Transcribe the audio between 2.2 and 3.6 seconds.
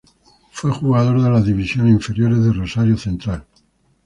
de Rosario Central.